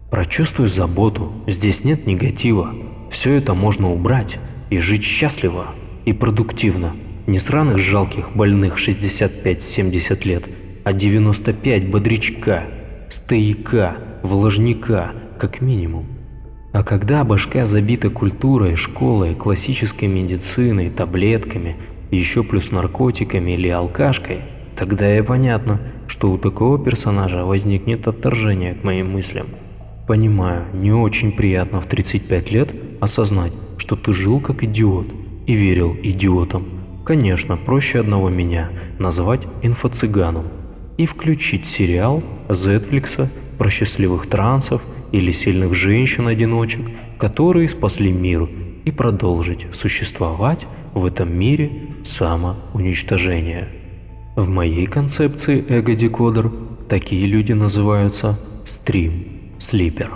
Прочувствуй 0.09 0.67
заботу, 0.67 1.31
здесь 1.47 1.85
нет 1.85 2.05
негатива. 2.05 2.73
Все 3.09 3.33
это 3.33 3.53
можно 3.53 3.89
убрать 3.89 4.37
и 4.69 4.79
жить 4.79 5.03
счастливо 5.03 5.67
и 6.03 6.11
продуктивно. 6.11 6.93
Не 7.25 7.39
сраных 7.39 7.77
жалких 7.77 8.35
больных 8.35 8.77
65-70 8.77 10.27
лет, 10.27 10.43
а 10.83 10.93
95 10.93 11.89
бодрячка, 11.89 12.63
стояка, 13.09 13.97
влажника, 14.23 15.11
как 15.37 15.61
минимум. 15.61 16.05
А 16.71 16.83
когда 16.83 17.23
башка 17.23 17.65
забита 17.65 18.09
культурой, 18.09 18.75
школой, 18.75 19.35
классической 19.35 20.07
медициной, 20.07 20.89
таблетками, 20.89 21.75
еще 22.11 22.43
плюс 22.43 22.71
наркотиками 22.71 23.51
или 23.51 23.67
алкашкой, 23.67 24.39
тогда 24.75 25.17
и 25.17 25.21
понятно, 25.21 25.81
что 26.07 26.31
у 26.31 26.37
такого 26.37 26.79
персонажа 26.79 27.45
возникнет 27.45 28.07
отторжение 28.07 28.73
к 28.73 28.83
моим 28.83 29.11
мыслям. 29.11 29.47
Понимаю, 30.07 30.63
не 30.73 30.91
очень 30.91 31.31
приятно 31.31 31.81
в 31.81 31.85
35 31.85 32.51
лет 32.51 32.73
осознать, 32.99 33.53
что 33.77 33.95
ты 33.95 34.13
жил 34.13 34.39
как 34.39 34.63
идиот 34.63 35.07
и 35.47 35.53
верил 35.53 35.95
идиотам. 36.01 36.65
Конечно, 37.05 37.57
проще 37.57 37.99
одного 37.99 38.29
меня 38.29 38.69
назвать 38.97 39.41
инфо-цыганом 39.61 40.60
и 40.97 41.05
включить 41.05 41.67
сериал 41.67 42.23
Зетфликса 42.49 43.29
про 43.57 43.69
счастливых 43.69 44.27
трансов 44.27 44.81
или 45.11 45.31
сильных 45.31 45.75
женщин-одиночек, 45.75 46.89
которые 47.17 47.69
спасли 47.69 48.11
мир, 48.11 48.47
и 48.85 48.91
продолжить 48.91 49.67
существовать 49.73 50.65
в 50.93 51.05
этом 51.05 51.37
мире 51.37 51.71
самоуничтожения. 52.03 53.67
В 54.35 54.49
моей 54.49 54.85
концепции 54.85 55.63
эго-декодер 55.67 56.51
такие 56.89 57.27
люди 57.27 57.53
называются 57.53 58.39
стрим-слипер. 58.65 60.11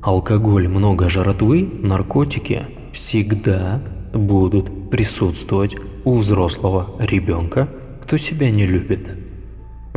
Алкоголь, 0.00 0.68
много 0.68 1.08
жратвы, 1.08 1.68
наркотики 1.82 2.62
всегда 2.92 3.82
будут 4.14 4.90
присутствовать 4.90 5.76
у 6.04 6.16
взрослого 6.16 6.96
ребенка, 6.98 7.68
кто 8.02 8.16
себя 8.16 8.50
не 8.50 8.66
любит. 8.66 9.27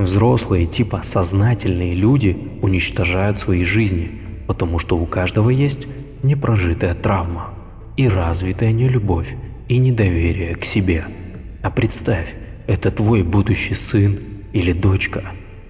Взрослые 0.02 0.66
типа 0.66 1.02
сознательные 1.04 1.94
люди 1.94 2.36
уничтожают 2.64 3.38
свои 3.38 3.64
жизни, 3.64 4.10
потому 4.48 4.80
что 4.80 4.98
у 4.98 5.06
каждого 5.06 5.52
есть 5.52 5.86
непрожитая 6.24 6.96
травма 6.96 7.54
и 7.98 8.08
развитая 8.08 8.72
нелюбовь 8.72 9.36
и 9.68 9.78
недоверие 9.78 10.56
к 10.56 10.66
себе. 10.66 11.06
А 11.62 11.70
представь, 11.70 12.34
это 12.66 12.90
твой 12.90 13.22
будущий 13.22 13.76
сын 13.76 14.18
или 14.54 14.74
дочка. 14.74 15.22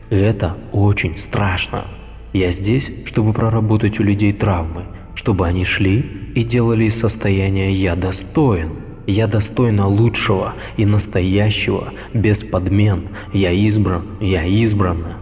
Это 0.10 0.56
очень 0.72 1.18
страшно. 1.18 1.84
Я 2.32 2.52
здесь, 2.52 2.90
чтобы 3.06 3.34
проработать 3.34 4.00
у 4.00 4.04
людей 4.04 4.32
травмы, 4.32 4.86
чтобы 5.14 5.46
они 5.46 5.66
шли 5.66 6.06
и 6.36 6.44
делали 6.44 6.86
из 6.86 6.98
состояния 6.98 7.74
«я 7.74 7.98
достоин», 7.98 8.72
«я 9.08 9.28
достойна 9.28 9.88
лучшего 9.88 10.54
и 10.78 10.86
настоящего, 10.86 11.94
без 12.14 12.44
подмен», 12.44 13.10
«я 13.34 13.52
избран», 13.52 14.04
«я 14.20 14.46
избрана». 14.46 15.18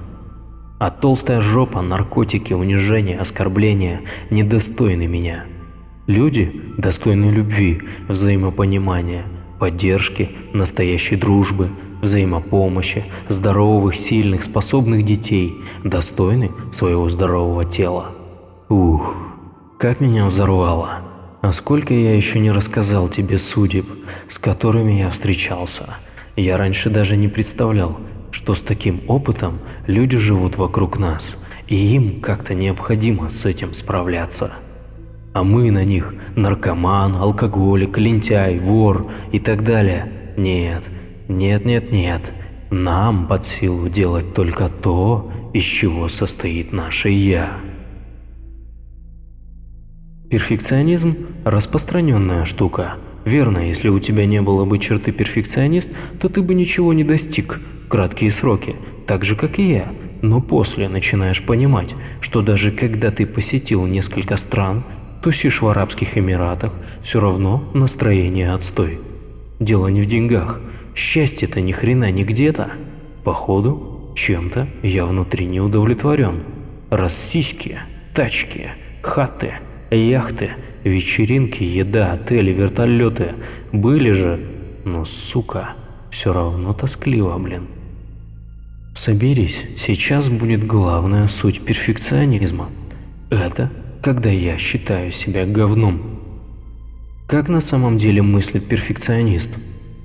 А 0.79 0.91
толстая 0.91 1.41
жопа, 1.41 1.81
наркотики, 1.81 2.53
унижение, 2.53 3.19
оскорбления 3.19 4.01
недостойны 4.29 5.07
меня. 5.07 5.45
Люди 6.07 6.51
достойны 6.77 7.31
любви, 7.31 7.81
взаимопонимания, 8.07 9.25
поддержки, 9.59 10.29
настоящей 10.53 11.15
дружбы– 11.15 11.69
взаимопомощи, 12.01 13.03
здоровых, 13.27 13.95
сильных, 13.95 14.43
способных 14.43 15.05
детей, 15.05 15.55
достойны 15.83 16.51
своего 16.71 17.09
здорового 17.09 17.65
тела. 17.65 18.11
Ух, 18.69 19.15
как 19.77 19.99
меня 19.99 20.25
взорвало. 20.25 21.08
А 21.41 21.53
сколько 21.53 21.93
я 21.93 22.15
еще 22.15 22.39
не 22.39 22.51
рассказал 22.51 23.07
тебе 23.07 23.37
судеб, 23.37 23.85
с 24.27 24.37
которыми 24.37 24.93
я 24.93 25.09
встречался. 25.09 25.95
Я 26.35 26.57
раньше 26.57 26.89
даже 26.89 27.15
не 27.15 27.27
представлял, 27.27 27.97
что 28.31 28.55
с 28.55 28.61
таким 28.61 29.01
опытом 29.07 29.59
люди 29.87 30.17
живут 30.17 30.57
вокруг 30.57 30.99
нас, 30.99 31.37
и 31.67 31.75
им 31.75 32.19
как-то 32.19 32.53
необходимо 32.53 33.29
с 33.29 33.45
этим 33.45 33.73
справляться. 33.73 34.51
А 35.33 35.43
мы 35.43 35.71
на 35.71 35.85
них 35.85 36.13
наркоман, 36.35 37.15
алкоголик, 37.15 37.97
лентяй, 37.97 38.59
вор 38.59 39.09
и 39.31 39.39
так 39.39 39.63
далее. 39.63 40.11
Нет, 40.35 40.83
нет-нет-нет, 41.27 42.31
нам 42.69 43.27
под 43.27 43.45
силу 43.45 43.87
делать 43.87 44.33
только 44.33 44.67
то, 44.67 45.31
из 45.53 45.63
чего 45.63 46.09
состоит 46.09 46.73
наше 46.73 47.09
«я». 47.09 47.68
Перфекционизм– 50.29 51.15
распространенная 51.43 52.45
штука. 52.45 52.97
Верно, 53.25 53.67
если 53.67 53.89
у 53.89 53.99
тебя 53.99 54.27
не 54.27 54.43
было 54.43 54.63
бы 54.63 54.77
черты 54.77 55.11
перфекционист, 55.11 55.89
то 56.21 56.29
ты 56.29 56.43
бы 56.43 56.53
ничего 56.53 56.93
не 56.93 57.03
достиг 57.03 57.59
краткие 57.87 58.29
сроки, 58.29 58.75
так 59.07 59.25
же 59.25 59.35
как 59.35 59.57
и 59.57 59.67
я. 59.67 59.91
Но 60.21 60.39
после 60.39 60.87
начинаешь 60.87 61.41
понимать, 61.41 61.95
что 62.21 62.43
даже 62.43 62.71
когда 62.71 63.09
ты 63.09 63.25
посетил 63.25 63.87
несколько 63.87 64.37
стран, 64.37 64.83
тусишь 65.23 65.63
в 65.63 65.67
Арабских 65.67 66.15
Эмиратах, 66.15 66.75
все 67.01 67.19
равно 67.19 67.63
настроение 67.73 68.51
отстой. 68.51 68.99
Дело 69.59 69.87
не 69.87 70.01
в 70.01 70.05
деньгах. 70.05 70.61
Счастье-то 70.95 71.59
ни 71.59 71.71
хрена 71.71 72.11
не 72.11 72.23
где-то. 72.23 72.73
Походу, 73.23 74.13
чем-то 74.15 74.67
я 74.83 75.07
внутри 75.07 75.47
не 75.47 75.59
удовлетворен. 75.59 76.43
Раз 76.91 77.17
сиськи, 77.17 77.79
тачки, 78.13 78.69
хаты, 79.01 79.53
яхты, 79.95 80.51
вечеринки, 80.83 81.63
еда, 81.63 82.13
отели, 82.13 82.51
вертолеты 82.51 83.33
были 83.71 84.11
же, 84.11 84.39
но 84.85 85.05
сука, 85.05 85.73
все 86.11 86.33
равно 86.33 86.73
тоскливо, 86.73 87.37
блин. 87.37 87.67
Соберись, 88.95 89.63
сейчас 89.77 90.29
будет 90.29 90.65
главная 90.65 91.27
суть 91.27 91.61
перфекционизма. 91.61 92.69
Это 93.29 93.71
когда 94.01 94.29
я 94.29 94.57
считаю 94.57 95.11
себя 95.11 95.45
говном. 95.45 96.01
Как 97.27 97.47
на 97.47 97.61
самом 97.61 97.97
деле 97.97 98.21
мыслит 98.21 98.67
перфекционист? 98.67 99.51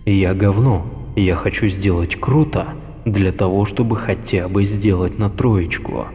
Я 0.05 0.35
говно, 0.35 0.87
я 1.17 1.37
хочу 1.37 1.69
сделать 1.69 2.17
круто 2.21 2.69
для 3.05 3.33
того, 3.33 3.64
чтобы 3.64 3.97
хотя 3.97 4.49
бы 4.49 4.64
сделать 4.64 5.19
на 5.19 5.31
троечку, 5.31 6.07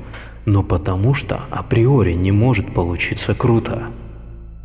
но 0.49 0.63
потому 0.63 1.13
что 1.13 1.41
априори 1.51 2.13
не 2.13 2.31
может 2.31 2.73
получиться 2.73 3.35
круто. 3.35 3.83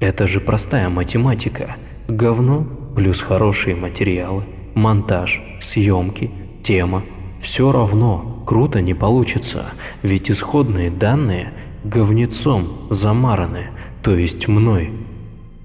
Это 0.01 0.27
же 0.27 0.41
простая 0.41 0.89
математика. 0.89 1.77
Говно 2.09 2.67
плюс 2.97 3.21
хорошие 3.21 3.77
материалы, 3.77 4.45
монтаж, 4.75 5.43
съемки, 5.61 6.31
тема. 6.63 7.03
Все 7.39 7.71
равно 7.71 8.43
круто 8.47 8.81
не 8.81 8.95
получится, 8.95 9.67
ведь 10.03 10.31
исходные 10.31 10.91
данные 10.91 11.53
говнецом 11.85 12.67
замараны, 12.89 13.67
то 14.03 14.17
есть 14.17 14.49
мной. 14.49 14.91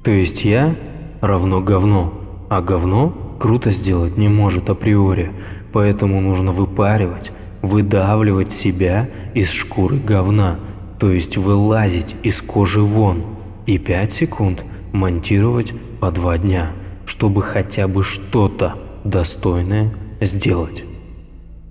То 0.04 0.12
есть 0.12 0.44
я 0.44 0.76
равно 1.22 1.62
говно, 1.62 2.14
а 2.50 2.62
говно 2.62 3.14
круто 3.40 3.72
сделать 3.72 4.18
не 4.18 4.28
может 4.28 4.70
априори, 4.70 5.32
поэтому 5.72 6.20
нужно 6.20 6.52
выпаривать, 6.52 7.32
выдавливать 7.62 8.54
себя 8.54 9.10
из 9.34 9.50
шкуры 9.50 9.98
говна, 9.98 10.60
то 11.00 11.12
есть 11.12 11.38
вылазить 11.38 12.16
из 12.24 12.42
кожи 12.42 12.82
вон, 12.82 13.24
и 13.66 13.78
5 13.78 14.12
секунд 14.12 14.64
монтировать 14.92 15.74
по 16.00 16.12
2 16.12 16.38
дня, 16.40 16.72
чтобы 17.06 17.42
хотя 17.42 17.88
бы 17.88 18.04
что-то 18.04 18.76
достойное 19.04 19.92
сделать. 20.22 20.84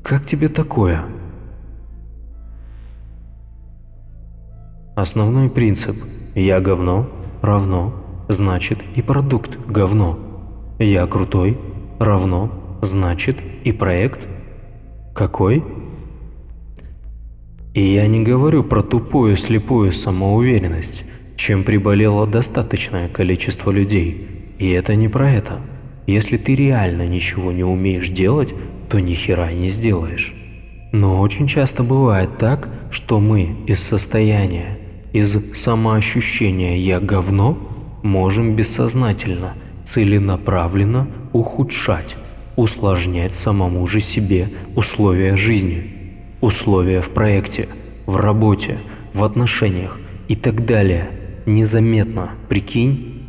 Как 0.03 0.25
тебе 0.25 0.49
такое? 0.49 1.05
Основной 4.97 5.49
принцип 5.51 5.97
«я 6.35 6.61
говно» 6.61 7.09
равно 7.43 7.95
значит 8.29 8.79
и 8.95 9.03
продукт 9.03 9.59
говно. 9.67 10.19
«Я 10.79 11.07
крутой» 11.07 11.59
равно 11.99 12.51
значит 12.83 13.37
и 13.65 13.73
проект 13.73 14.27
какой? 15.15 15.65
И 17.79 17.93
я 17.93 18.09
не 18.09 18.25
говорю 18.25 18.65
про 18.65 18.83
тупую 18.83 19.37
слепую 19.37 19.93
самоуверенность, 19.93 21.05
чем 21.37 21.63
приболело 21.63 22.27
достаточное 22.27 23.07
количество 23.07 23.71
людей. 23.71 24.27
И 24.59 24.69
это 24.69 24.97
не 24.97 25.07
про 25.07 25.31
это. 25.31 25.61
Если 26.09 26.39
ты 26.39 26.57
реально 26.57 27.07
ничего 27.07 27.53
не 27.53 27.63
умеешь 27.63 28.09
делать, 28.09 28.53
то 28.89 28.99
ни 28.99 29.15
хера 29.15 29.53
не 29.53 29.69
сделаешь. 29.69 30.35
Но 30.91 31.21
очень 31.21 31.47
часто 31.47 31.85
бывает 31.85 32.37
так, 32.37 32.69
что 32.91 33.21
мы 33.21 33.55
из 33.69 33.79
состояния 33.79 34.77
из 35.13 35.39
самоощущения 35.55 36.79
«я 36.79 36.99
говно» 36.99 37.57
можем 38.03 38.57
бессознательно, 38.57 39.55
целенаправленно 39.85 41.07
ухудшать, 41.33 42.17
усложнять 42.57 43.33
самому 43.33 43.87
же 43.87 44.01
себе 44.01 44.49
условия 44.75 45.37
жизни, 45.37 45.98
условия 46.41 47.01
в 47.01 47.11
проекте, 47.11 47.69
в 48.07 48.17
работе, 48.17 48.79
в 49.15 49.25
отношениях 49.25 49.99
и 50.29 50.35
так 50.35 50.65
далее. 50.67 51.11
Незаметно, 51.47 52.31
прикинь? 52.49 53.27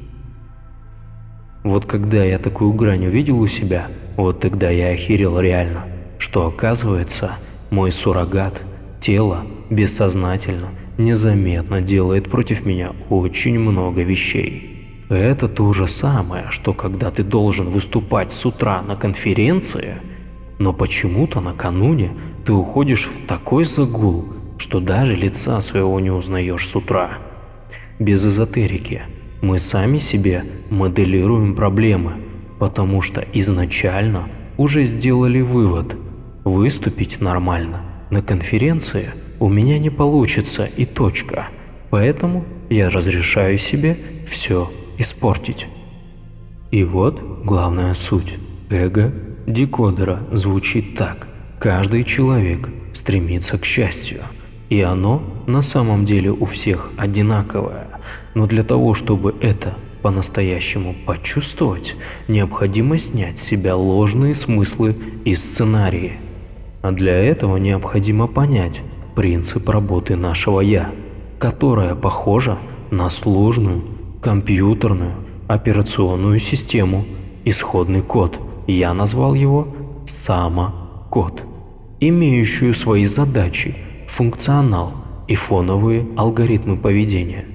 Вот 1.64 1.86
когда 1.86 2.24
я 2.24 2.38
такую 2.38 2.74
грань 2.74 3.06
увидел 3.08 3.40
у 3.40 3.48
себя, 3.48 3.88
вот 4.18 4.40
тогда 4.40 4.70
я 4.70 4.90
охерел 4.90 5.40
реально, 5.40 5.86
что 6.18 6.48
оказывается, 6.48 7.34
мой 7.70 7.92
суррогат, 7.92 8.62
тело, 9.02 9.46
бессознательно– 9.70 10.70
незаметно 11.00 11.82
делает 11.82 12.30
против 12.30 12.66
меня 12.66 12.92
очень 13.10 13.58
много 13.58 14.04
вещей. 14.04 15.06
Это 15.10 15.48
то 15.48 15.74
же 15.74 15.88
самое, 15.88 16.48
что 16.52 16.74
когда 16.74 17.10
ты 17.10 17.24
должен 17.24 17.70
выступать 17.70 18.32
с 18.32 18.46
утра 18.46 18.84
на 18.84 18.96
конференции, 18.96 19.96
но 20.60 20.72
почему-то 20.72 21.42
накануне 21.42 22.12
ты 22.46 22.54
уходишь 22.54 23.08
в 23.08 23.26
такой 23.26 23.64
загул, 23.64 24.26
что 24.60 24.80
даже 24.80 25.16
лица 25.16 25.60
своего 25.62 26.00
не 26.00 26.12
узнаешь 26.12 26.68
с 26.68 26.76
утра. 26.76 27.18
Без 27.98 28.24
эзотерики 28.26 29.02
мы 29.42 29.58
сами 29.58 29.98
себе 29.98 30.44
моделируем 30.70 31.56
проблемы, 31.56 32.14
потому 32.60 33.02
что 33.02 33.26
изначально 33.34 34.30
уже 34.58 34.86
сделали 34.86 35.42
вывод– 35.42 35.96
выступить 36.44 37.20
нормально 37.20 37.82
на 38.12 38.22
конференции– 38.22 39.14
у 39.40 39.48
меня 39.48 39.80
не 39.80 39.90
получится 39.90 40.66
и 40.66 40.86
точка, 40.86 41.48
поэтому 41.90 42.44
я 42.70 42.90
разрешаю 42.90 43.58
себе 43.58 43.98
все 44.28 44.70
испортить. 44.98 45.68
И 46.72 46.84
вот 46.84 47.22
главная 47.46 47.94
суть. 47.94 48.36
Эго 48.70 49.14
декодера 49.50 50.20
звучит 50.32 50.96
так. 50.96 51.28
Каждый 51.60 52.04
человек 52.04 52.70
стремится 52.94 53.58
к 53.58 53.66
счастью, 53.66 54.22
и 54.70 54.82
оно 54.82 55.22
на 55.48 55.62
самом 55.62 56.06
деле 56.06 56.32
у 56.32 56.46
всех 56.46 56.92
одинаковое. 56.98 57.88
Но 58.36 58.48
для 58.48 58.64
того, 58.64 58.94
чтобы 58.94 59.36
это 59.42 59.76
по-настоящему 60.02 60.96
почувствовать, 61.06 61.96
необходимо 62.28 62.98
снять 62.98 63.38
с 63.40 63.44
себя 63.44 63.76
ложные 63.76 64.36
смыслы 64.36 64.96
и 65.26 65.36
сценарии. 65.36 66.14
А 66.82 66.92
для 66.92 67.18
этого 67.18 67.58
необходимо 67.58 68.28
понять, 68.28 68.82
принцип 69.16 69.68
работы 69.68 70.16
нашего 70.16 70.62
«я», 70.62 70.92
которая 71.40 71.96
похожа 71.96 72.58
на 72.90 73.10
сложную 73.10 73.84
компьютерную 74.22 75.14
операционную 75.48 76.40
систему, 76.40 77.06
исходный 77.44 78.02
код, 78.02 78.40
я 78.72 78.94
назвал 78.94 79.34
его 79.34 79.68
«само-код», 80.08 81.44
имеющую 82.00 82.74
свои 82.74 83.06
задачи, 83.06 83.76
функционал 84.08 84.94
и 85.28 85.36
фоновые 85.36 86.08
алгоритмы 86.16 86.78
поведения. 86.78 87.46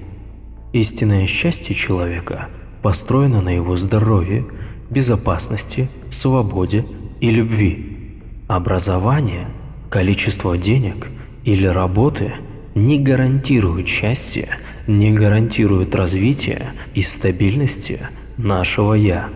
Истинное 0.73 1.27
счастье 1.27 1.75
человека 1.75 2.49
построено 2.81 3.41
на 3.41 3.49
его 3.49 3.77
здоровье, 3.77 4.45
безопасности, 4.89 5.89
свободе 6.11 6.85
и 7.19 7.31
любви. 7.31 8.21
Образование, 8.47 9.47
количество 9.89 10.57
денег– 10.57 11.07
или 11.45 11.67
работы 11.67 12.33
не 12.73 12.99
гарантируют 12.99 13.87
счастья, 13.87 14.49
не 14.87 15.11
гарантируют 15.11 15.95
развития 15.95 16.73
и 16.93 17.01
стабильности 17.01 17.99
нашего 18.35 18.95
«я». 18.95 19.29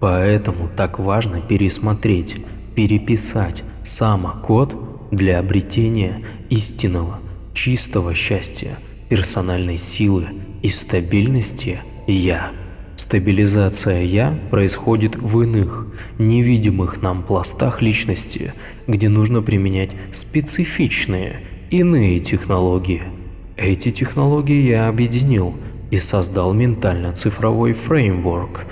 Поэтому 0.00 0.68
так 0.74 0.98
важно 0.98 1.42
пересмотреть, 1.42 2.36
переписать 2.74 3.62
самокод 3.84 4.74
для 5.10 5.38
обретения 5.38 6.22
истинного, 6.48 7.18
чистого 7.52 8.14
счастья, 8.14 8.76
персональной 9.10 9.76
силы 9.76 10.28
и 10.62 10.70
стабильности 10.70 11.80
«я». 12.06 12.50
Стабилизация 12.96 14.02
«я» 14.02 14.38
происходит 14.50 15.16
в 15.16 15.40
иных, 15.42 15.86
невидимых 16.18 17.02
нам 17.02 17.22
пластах 17.22 17.82
личности, 17.82 18.54
где 18.86 19.08
нужно 19.08 19.42
применять 19.42 19.90
специфичные, 20.12 21.40
иные 21.70 22.20
технологии. 22.20 23.02
Эти 23.56 23.90
технологии 23.90 24.62
я 24.68 24.88
объединил 24.88 25.54
и 25.90 25.96
создал 25.96 26.52
ментально-цифровой 26.54 27.72
фреймворк 27.72 28.64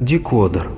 «Эго-декодер». 0.00 0.70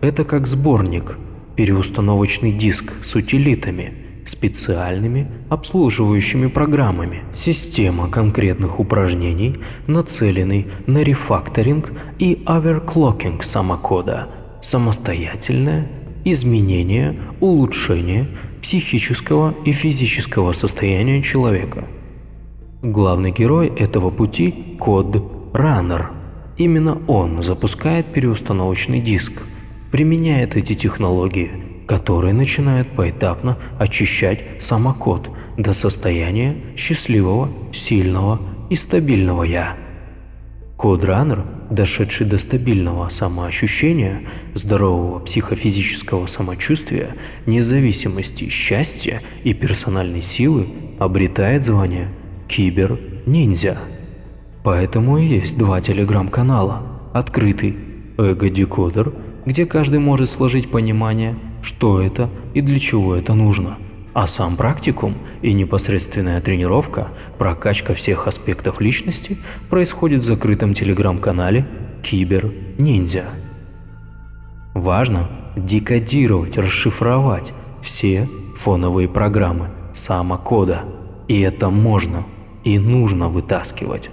Это 0.00 0.24
как 0.24 0.46
сборник, 0.46 1.16
переустановочный 1.56 2.52
диск 2.52 2.92
с 3.04 3.14
утилитами, 3.14 3.92
специальными 4.24 5.26
обслуживающими 5.48 6.46
программами. 6.46 7.22
Система 7.34 8.08
конкретных 8.08 8.78
упражнений, 8.78 9.56
нацеленной 9.86 10.68
на 10.86 10.98
рефакторинг 10.98 11.92
и 12.18 12.42
оверклокинг 12.46 13.44
самокода, 13.44 14.28
самостоятельное 14.62 15.88
изменение, 16.24 17.18
улучшение 17.40 18.26
психического 18.62 19.54
и 19.64 19.72
физического 19.72 20.52
состояния 20.52 21.22
человека. 21.22 21.84
Главный 22.82 23.32
герой 23.32 23.68
этого 23.68 24.10
пути– 24.10 24.76
код 24.78 25.16
Runner. 25.52 26.19
Именно 26.60 27.00
он 27.06 27.42
запускает 27.42 28.12
переустановочный 28.12 29.00
диск, 29.00 29.32
применяет 29.90 30.56
эти 30.56 30.74
технологии, 30.74 31.50
которые 31.88 32.34
начинают 32.34 32.86
поэтапно 32.88 33.56
очищать 33.78 34.40
самокод 34.58 35.30
до 35.56 35.72
состояния 35.72 36.54
счастливого, 36.76 37.48
сильного 37.72 38.42
и 38.68 38.76
стабильного 38.76 39.44
«я». 39.44 39.74
Кодранер, 40.76 41.46
дошедший 41.70 42.26
до 42.26 42.36
стабильного 42.36 43.08
самоощущения, 43.08 44.20
здорового 44.52 45.20
психофизического 45.20 46.26
самочувствия, 46.26 47.16
независимости, 47.46 48.50
счастья 48.50 49.22
и 49.44 49.54
персональной 49.54 50.20
силы, 50.20 50.66
обретает 50.98 51.62
звание 51.64 52.08
кибер-ниндзя. 52.48 53.78
Поэтому 54.62 55.18
и 55.18 55.26
есть 55.26 55.56
два 55.56 55.80
телеграм-канала. 55.80 56.82
Открытый 57.12 57.76
эго-декодер, 58.18 59.12
где 59.46 59.66
каждый 59.66 60.00
может 60.00 60.30
сложить 60.30 60.70
понимание, 60.70 61.36
что 61.62 62.00
это 62.00 62.28
и 62.54 62.60
для 62.60 62.78
чего 62.78 63.14
это 63.14 63.34
нужно– 63.34 63.76
а 64.12 64.26
сам 64.26 64.56
практикум 64.56 65.14
и 65.40 65.52
непосредственная 65.52 66.40
тренировка, 66.40 67.08
прокачка 67.38 67.94
всех 67.94 68.26
аспектов 68.26 68.80
личности 68.80 69.38
происходит 69.68 70.22
в 70.22 70.24
закрытом 70.24 70.74
телеграм-канале 70.74 71.66
Кибер 72.02 72.52
Ниндзя. 72.78 73.26
Важно 74.74 75.30
декодировать, 75.56 76.56
расшифровать 76.58 77.52
все 77.82 78.28
фоновые 78.56 79.08
программы 79.08 79.68
самокода. 79.92 80.82
И 81.28 81.40
это 81.40 81.70
можно 81.70 82.24
и 82.64 82.78
нужно 82.78 83.28
вытаскивать. 83.28 84.10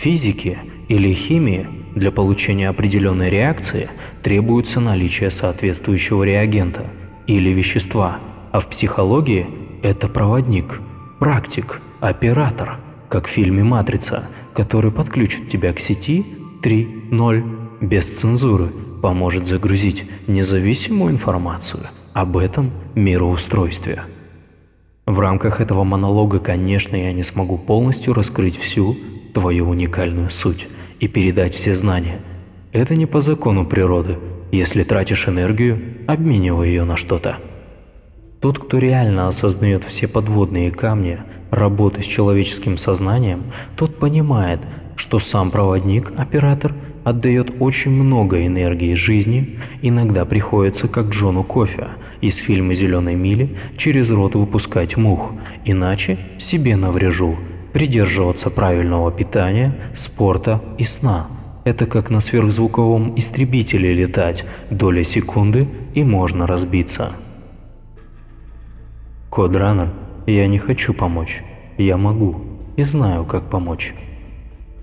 Физике 0.00 0.58
или 0.88 1.12
химии 1.12 1.66
для 1.94 2.10
получения 2.10 2.68
определенной 2.68 3.30
реакции 3.30 3.88
требуется 4.22 4.80
наличие 4.80 5.30
соответствующего 5.30 6.24
реагента 6.24 6.86
или 7.26 7.50
вещества– 7.50 8.18
а 8.52 8.60
в 8.60 8.66
психологии 8.66 9.46
это 9.82 10.08
проводник, 10.08 10.80
практик, 11.18 11.80
оператор, 12.00 12.78
как 13.08 13.26
в 13.26 13.30
фильме 13.30 13.62
«Матрица», 13.62 14.28
который 14.54 14.90
подключит 14.90 15.48
тебя 15.48 15.72
к 15.72 15.78
сети 15.78 16.26
3.0 16.62 17.78
без 17.80 18.18
цензуры, 18.18 18.72
поможет 19.02 19.46
загрузить 19.46 20.04
независимую 20.26 21.12
информацию 21.12 21.82
об 22.12 22.36
этом 22.36 22.72
мироустройстве. 22.94 24.02
В 25.06 25.18
рамках 25.18 25.60
этого 25.60 25.84
монолога, 25.84 26.38
конечно, 26.38 26.96
я 26.96 27.12
не 27.12 27.22
смогу 27.22 27.56
полностью 27.56 28.14
раскрыть 28.14 28.56
всю 28.56 28.96
твою 29.32 29.68
уникальную 29.68 30.30
суть 30.30 30.66
и 30.98 31.08
передать 31.08 31.54
все 31.54 31.74
знания. 31.74 32.20
Это 32.72 32.94
не 32.94 33.06
по 33.06 33.20
закону 33.20 33.66
природы. 33.66 34.18
Если 34.52 34.82
тратишь 34.82 35.28
энергию, 35.28 35.78
обменивай 36.06 36.68
ее 36.68 36.84
на 36.84 36.96
что-то. 36.96 37.38
Тот, 38.40 38.58
кто 38.58 38.78
реально 38.78 39.28
осознает 39.28 39.84
все 39.84 40.08
подводные 40.08 40.70
камни 40.70 41.18
работы 41.50 42.02
с 42.02 42.06
человеческим 42.06 42.78
сознанием, 42.78 43.42
тот 43.76 43.96
понимает, 43.96 44.60
что 44.96 45.18
сам 45.18 45.50
проводник, 45.50 46.12
оператор, 46.16 46.74
отдает 47.04 47.52
очень 47.60 47.90
много 47.90 48.46
энергии 48.46 48.94
жизни, 48.94 49.58
иногда 49.82 50.24
приходится 50.24 50.88
как 50.88 51.10
Джону 51.10 51.42
Кофе 51.42 51.88
из 52.20 52.36
фильма 52.36 52.74
«Зеленой 52.74 53.14
мили» 53.14 53.56
через 53.76 54.10
рот 54.10 54.34
выпускать 54.34 54.96
мух, 54.96 55.32
иначе 55.64 56.18
себе 56.38 56.76
наврежу, 56.76 57.36
придерживаться 57.72 58.50
правильного 58.50 59.10
питания, 59.12 59.74
спорта 59.94 60.60
и 60.78 60.84
сна. 60.84 61.28
Это 61.64 61.86
как 61.86 62.10
на 62.10 62.20
сверхзвуковом 62.20 63.18
истребителе 63.18 63.92
летать, 63.92 64.44
доля 64.70 65.04
секунды 65.04 65.68
и 65.94 66.02
можно 66.02 66.46
разбиться. 66.46 67.12
Кодранер, 69.30 69.92
я 70.26 70.46
не 70.48 70.58
хочу 70.58 70.92
помочь. 70.94 71.42
Я 71.78 71.96
могу 71.96 72.42
и 72.76 72.82
знаю, 72.82 73.24
как 73.24 73.50
помочь. 73.50 73.94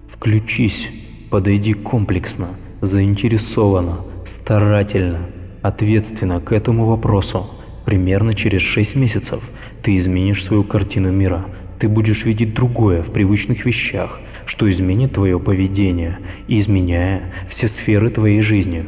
Включись, 0.10 0.90
подойди 1.30 1.74
комплексно, 1.74 2.48
заинтересованно, 2.82 4.00
старательно, 4.26 5.20
ответственно 5.62 6.40
к 6.40 6.52
этому 6.52 6.86
вопросу. 6.86 7.48
Примерно 7.86 8.34
через 8.34 8.62
6 8.62 8.96
месяцев 8.96 9.50
ты 9.82 9.96
изменишь 9.98 10.44
свою 10.44 10.64
картину 10.64 11.12
мира. 11.12 11.46
Ты 11.80 11.88
будешь 11.88 12.26
видеть 12.26 12.54
другое 12.54 13.04
в 13.04 13.12
привычных 13.12 13.66
вещах, 13.66 14.20
что 14.46 14.70
изменит 14.72 15.14
твое 15.14 15.40
поведение, 15.40 16.20
изменяя 16.48 17.34
все 17.48 17.68
сферы 17.68 18.10
твоей 18.10 18.42
жизни. 18.42 18.86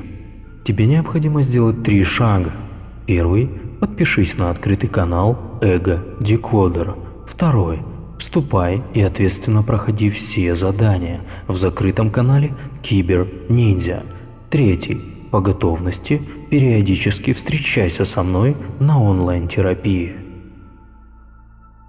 Тебе 0.64 0.86
необходимо 0.86 1.42
сделать 1.44 1.84
три 1.84 2.04
шага. 2.04 2.52
Первый 3.06 3.50
Подпишись 3.80 4.38
на 4.38 4.50
открытый 4.50 4.90
канал 4.90 5.58
Эго 5.62 6.04
Декодер. 6.20 6.96
Второй. 7.26 7.80
Вступай 8.18 8.84
и 8.94 9.02
ответственно 9.02 9.64
проходи 9.64 10.10
все 10.10 10.54
задания 10.54 11.22
в 11.48 11.56
закрытом 11.56 12.12
канале 12.12 12.54
Кибер 12.82 13.28
Ниндзя. 13.48 14.04
Третий. 14.50 15.00
По 15.32 15.40
готовности 15.40 16.22
периодически 16.50 17.32
встречайся 17.32 18.04
со 18.04 18.24
мной 18.24 18.58
на 18.80 19.02
онлайн-терапии. 19.02 20.16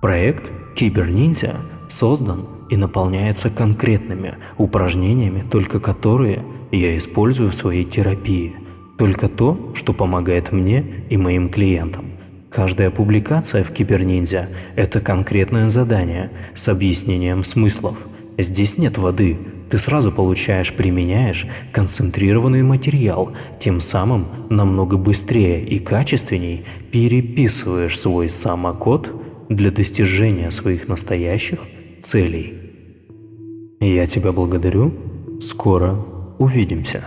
Проект 0.00 0.52
Кибер 0.80 1.10
Ниндзя 1.10 1.56
создан 1.90 2.46
и 2.70 2.76
наполняется 2.78 3.50
конкретными 3.50 4.36
упражнениями, 4.56 5.44
только 5.50 5.78
которые 5.78 6.42
я 6.72 6.96
использую 6.96 7.50
в 7.50 7.54
своей 7.54 7.84
терапии– 7.84 8.54
только 8.96 9.28
то, 9.28 9.72
что 9.74 9.92
помогает 9.92 10.52
мне 10.52 11.04
и 11.10 11.18
моим 11.18 11.50
клиентам. 11.50 12.12
Каждая 12.48 12.88
публикация 12.88 13.62
в 13.62 13.70
Киберниндзя– 13.74 14.48
это 14.74 15.02
конкретное 15.02 15.68
задание 15.68 16.30
с 16.54 16.66
объяснением 16.66 17.44
смыслов. 17.44 17.98
Здесь 18.38 18.78
нет 18.78 18.96
воды, 18.96 19.36
ты 19.68 19.76
сразу 19.76 20.10
получаешь, 20.10 20.72
применяешь 20.72 21.46
концентрированный 21.72 22.62
материал, 22.62 23.32
тем 23.58 23.82
самым 23.82 24.24
намного 24.48 24.96
быстрее 24.96 25.62
и 25.62 25.78
качественней 25.78 26.64
переписываешь 26.90 28.00
свой 28.00 28.30
самокод 28.30 29.19
для 29.50 29.72
достижения 29.72 30.50
своих 30.52 30.86
настоящих 30.86 31.58
целей. 32.02 32.54
Я 33.80 34.06
тебя 34.06 34.32
благодарю, 34.32 34.94
скоро 35.42 35.98
увидимся. 36.38 37.04